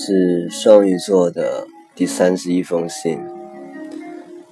[0.00, 1.66] 是双鱼座的
[1.96, 3.20] 第三十一封信。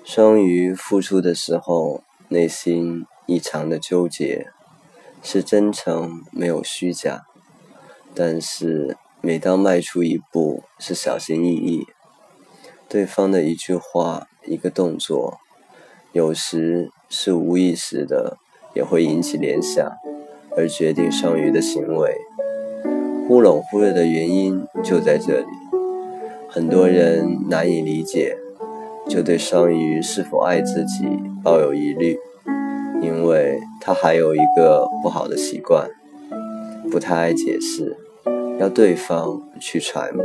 [0.05, 4.49] 双鱼付出的时候，内心异常的纠结，
[5.23, 7.27] 是真诚，没有虚假。
[8.13, 11.87] 但是每当迈出一步，是小心翼翼。
[12.89, 15.39] 对方的一句话、一个动作，
[16.13, 18.37] 有时是无意识的，
[18.75, 19.89] 也会引起联想，
[20.57, 22.17] 而决定双鱼的行为。
[23.29, 25.47] 忽冷忽热的原因就在这里，
[26.49, 28.37] 很多人难以理解，
[29.09, 31.05] 就对双鱼是否爱自己
[31.43, 32.17] 抱有疑虑，
[33.03, 35.91] 因为他还有一个不好的习惯，
[36.89, 37.97] 不太爱解释，
[38.61, 40.25] 要对方去揣摩。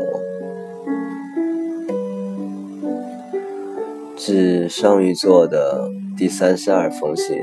[4.15, 7.37] 致双鱼座的第三十二封信。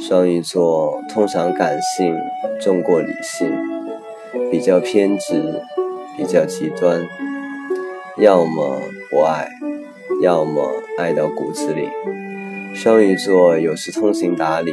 [0.00, 2.14] 双鱼座通常感性
[2.60, 3.73] 重过理性。
[4.50, 5.62] 比较偏执，
[6.16, 7.06] 比较极端，
[8.18, 9.48] 要么不爱，
[10.22, 11.88] 要么爱到骨子里。
[12.74, 14.72] 双鱼座有时通情达理，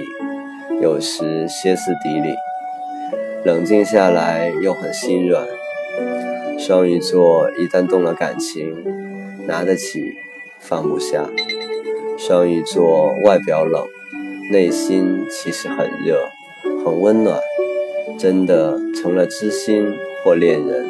[0.82, 2.36] 有时歇斯底里，
[3.44, 5.48] 冷静下来又很心软。
[6.58, 8.86] 双鱼座一旦动了感情，
[9.48, 10.14] 拿得起，
[10.60, 11.30] 放不下。
[12.18, 13.88] 双鱼座外表冷，
[14.52, 16.30] 内心其实很热，
[16.86, 17.40] 很温暖。
[18.22, 20.88] 真的成了知心或恋人，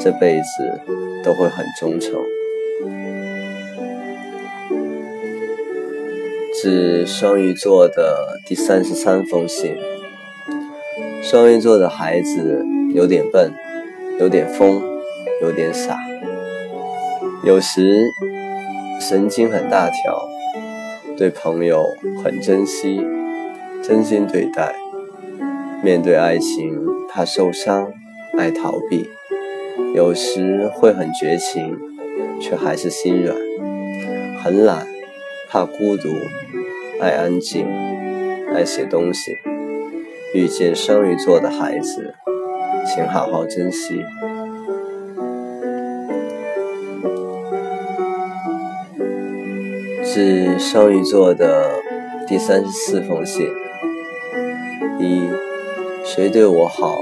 [0.00, 0.80] 这辈子
[1.22, 2.14] 都会很忠诚。
[6.54, 9.76] 致双鱼座的第三十三封信。
[11.22, 13.52] 双鱼座的孩子有点笨，
[14.18, 14.82] 有点疯，
[15.42, 15.98] 有点傻，
[17.44, 18.06] 有时
[18.98, 20.26] 神经很大条，
[21.14, 23.02] 对朋友很珍惜，
[23.82, 24.83] 真心对待。
[25.84, 27.92] 面对爱情，怕受伤，
[28.38, 29.06] 爱逃避，
[29.94, 31.76] 有时会很绝情，
[32.40, 33.36] 却还是心软，
[34.42, 34.86] 很懒，
[35.50, 36.08] 怕孤独，
[37.02, 37.66] 爱安静，
[38.54, 39.36] 爱写东西。
[40.34, 42.14] 遇见双鱼座的孩子，
[42.86, 44.02] 请好好珍惜。
[50.02, 51.72] 致双鱼座的
[52.26, 53.46] 第三十四封信。
[54.98, 55.28] 一。
[56.14, 56.96] 谁对我好，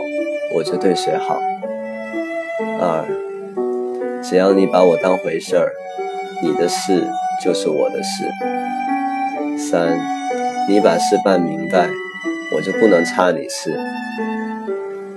[0.55, 1.39] 我就对谁好。
[2.81, 3.05] 二，
[4.23, 5.71] 只要你把我当回事儿，
[6.43, 7.06] 你的事
[7.45, 8.25] 就是我的事。
[9.59, 9.99] 三，
[10.67, 11.91] 你把事办明白，
[12.56, 13.78] 我就不能差你事。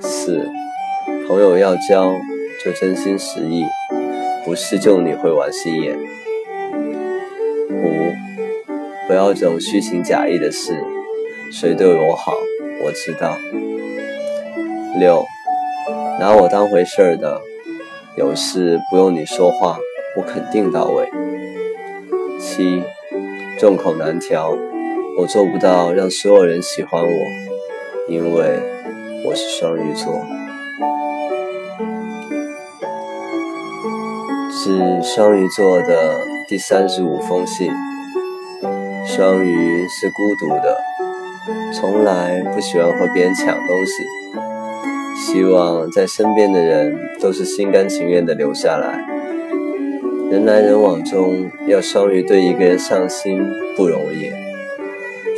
[0.01, 0.45] 四，
[1.25, 2.11] 朋友要交
[2.65, 3.63] 就真心实意，
[4.43, 5.97] 不是就你会玩心眼。
[7.69, 8.11] 五，
[9.07, 10.83] 不要整虚情假意的事。
[11.49, 12.33] 谁对我好，
[12.83, 13.37] 我知道。
[14.97, 15.25] 六，
[16.19, 17.41] 拿我当回事儿的，
[18.15, 19.77] 有事不用你说话，
[20.17, 21.09] 我肯定到位。
[22.39, 22.83] 七，
[23.59, 24.55] 众口难调，
[25.19, 27.09] 我做不到让所有人喜欢我，
[28.07, 28.59] 因为
[29.25, 30.21] 我是双鱼座。
[34.51, 37.71] 是双鱼座的第三十五封信。
[39.05, 40.77] 双鱼是孤独的，
[41.73, 43.91] 从来不喜欢和别人抢东西。
[45.15, 49.01] 希望在身边的人都是心甘情愿的留下来。
[50.29, 53.41] 人来人往中，要双鱼对一个人上心
[53.77, 54.29] 不容易。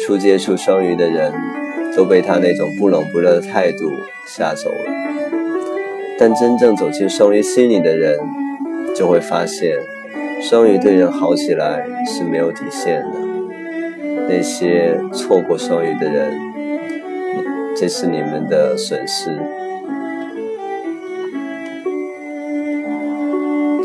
[0.03, 1.31] 初接触双鱼的人
[1.95, 3.91] 都被他那种不冷不热的态度
[4.25, 4.93] 吓走了。
[6.17, 8.17] 但真正走进双鱼心里的人，
[8.95, 9.77] 就会发现，
[10.41, 13.19] 双鱼对人好起来是没有底线的。
[14.27, 16.33] 那些错过双鱼的人，
[17.79, 19.38] 这是你们的损失。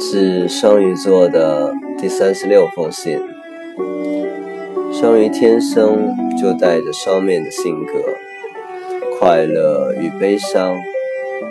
[0.00, 3.20] 是双鱼座的第三十六封信。
[4.90, 7.92] 双鱼天生就带着双面的性格，
[9.18, 10.74] 快乐与悲伤，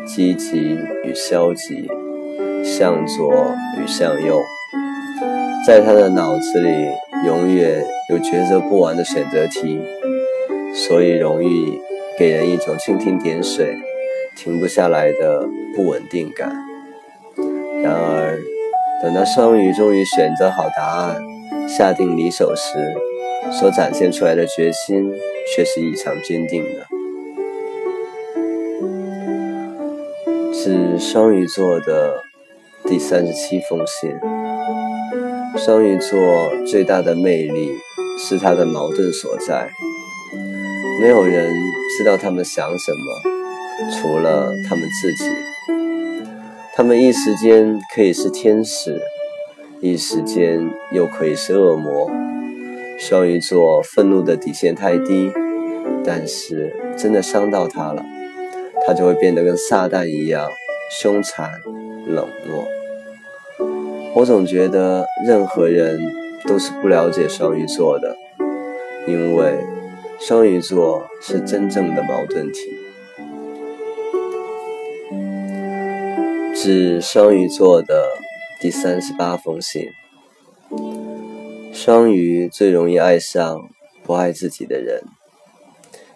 [0.07, 1.87] 积极与消极，
[2.63, 4.39] 向左与向右，
[5.67, 6.69] 在他的脑子里
[7.23, 9.79] 永远有抉择不完的选择题，
[10.73, 11.79] 所以容易
[12.21, 13.75] 给人一种蜻蜓点水、
[14.37, 16.55] 停不下来的不稳定感。
[17.81, 18.37] 然而，
[19.01, 21.19] 等到双鱼终于选择好答案、
[21.67, 22.77] 下定离手时，
[23.51, 25.11] 所展现出来的决心
[25.55, 26.85] 却是异常坚定的。
[30.53, 32.21] 是双鱼座的
[32.83, 34.11] 第三十七封信。
[35.57, 36.19] 双鱼座
[36.67, 37.71] 最大的魅力
[38.19, 39.71] 是他的矛盾所在，
[41.01, 41.51] 没有人
[41.97, 45.23] 知道他们想什么，除了他们自己。
[46.75, 49.01] 他们一时间可以是天使，
[49.79, 52.07] 一时间又可以是恶魔。
[52.99, 55.31] 双鱼座愤怒的底线太低，
[56.05, 58.05] 但是真的伤到他了，
[58.85, 60.47] 他就会变得跟撒旦一样
[61.01, 61.49] 凶残
[62.05, 62.67] 冷漠。
[64.13, 65.99] 我总觉得任何人
[66.45, 68.15] 都是不了解双鱼座的，
[69.07, 69.57] 因为
[70.23, 72.59] 双鱼座是真正的矛盾体。
[76.53, 78.07] 致双鱼座的
[78.59, 79.87] 第三十八封信。
[81.73, 83.67] 双鱼最容易爱上
[84.03, 85.01] 不爱自己的人。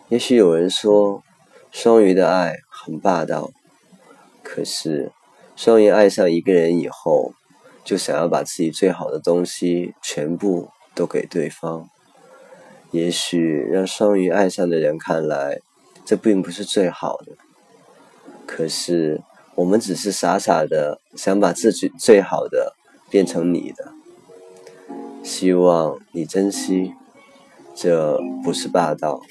[0.10, 1.24] 也许有人说，
[1.72, 3.50] 双鱼的爱很霸道。
[4.44, 5.12] 可是，
[5.56, 7.34] 双鱼爱上一个人以后，
[7.84, 11.90] 就想要把自己最好的东西全部都给对方。
[12.96, 15.60] 也许让双鱼爱上的人看来，
[16.06, 17.34] 这并不是最好的。
[18.48, 19.22] 可是。
[19.56, 22.76] 我们只是傻傻的想把自己最好的
[23.10, 23.94] 变成你的，
[25.24, 26.94] 希望你珍惜，
[27.74, 29.22] 这不是霸道，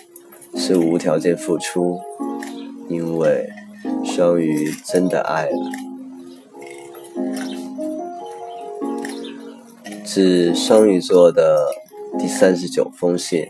[0.56, 2.00] 是无条件付出，
[2.88, 3.50] 因为
[4.02, 5.70] 双鱼真的爱了。
[10.06, 11.66] 致双鱼座的
[12.18, 13.48] 第三十九封信，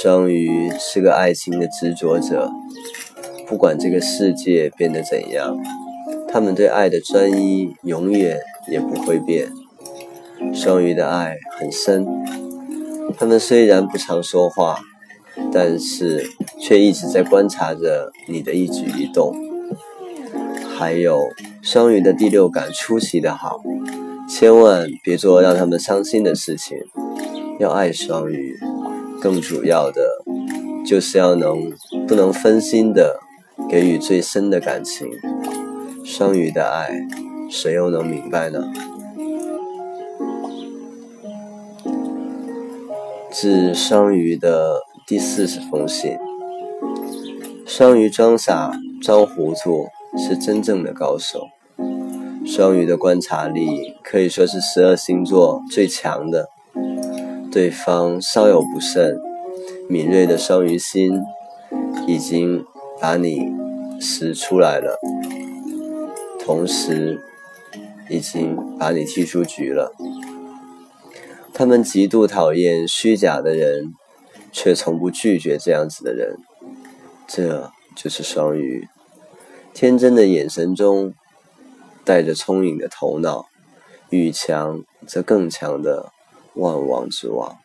[0.00, 2.48] 双鱼是个爱情的执着者。
[3.48, 5.58] 不管这个世界变得怎样，
[6.28, 8.38] 他们对爱的专一永远
[8.70, 9.50] 也不会变。
[10.54, 12.06] 双鱼的爱很深，
[13.18, 14.78] 他们虽然不常说话，
[15.52, 16.30] 但是
[16.60, 19.34] 却一直在观察着你的一举一动。
[20.78, 21.26] 还有，
[21.60, 23.60] 双鱼的第六感出奇的好，
[24.28, 26.78] 千万别做让他们伤心的事情。
[27.58, 28.56] 要爱双鱼，
[29.20, 30.24] 更主要的
[30.86, 31.72] 就是要能
[32.06, 33.20] 不能分心的。
[33.68, 35.08] 给予最深的感情，
[36.04, 36.88] 双鱼的爱，
[37.50, 38.72] 谁又能明白呢？
[43.30, 46.16] 致双鱼的第四十封信。
[47.66, 48.72] 双鱼装傻
[49.02, 51.48] 装糊涂是真正的高手。
[52.46, 56.48] 双鱼的观察力可以说是十二星座最强的。
[57.50, 59.18] 对方稍有不慎，
[59.88, 61.20] 敏锐的双鱼心
[62.06, 62.64] 已经。
[63.00, 63.52] 把你
[64.00, 64.98] 使出来了，
[66.40, 67.22] 同时
[68.10, 69.92] 已经把你踢出局了。
[71.54, 73.94] 他们极度讨厌虚假的人，
[74.50, 76.38] 却从不拒绝这样子的人。
[77.28, 78.88] 这就是双鱼，
[79.72, 81.14] 天真的眼神中
[82.04, 83.46] 带着聪颖的头脑，
[84.10, 86.10] 遇强则更强的
[86.58, 87.56] 万王之王。